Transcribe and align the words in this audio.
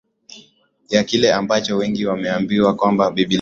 ya 0.89 1.03
kile 1.03 1.33
ambacho 1.33 1.77
wengi 1.77 2.05
wameambiwa 2.05 2.75
kwamba 2.75 3.11
Biblia 3.11 3.29